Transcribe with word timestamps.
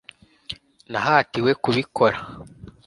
nahatiwe 0.91 1.51
kubikora 1.63 2.17